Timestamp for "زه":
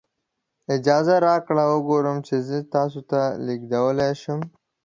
2.47-2.57